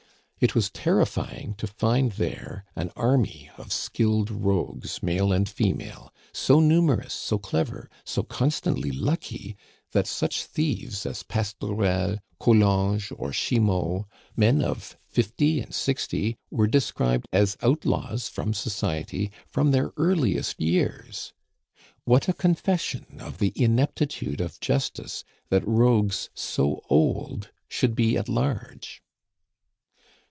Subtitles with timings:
[0.43, 6.59] It was terrifying to find there an army of skilled rogues, male and female; so
[6.59, 9.55] numerous, so clever, so constantly lucky,
[9.91, 17.27] that such thieves as Pastourel, Collonge, or Chimaux, men of fifty and sixty, were described
[17.31, 21.33] as outlaws from society from their earliest years!
[22.03, 28.27] What a confession of the ineptitude of justice that rogues so old should be at
[28.27, 29.03] large!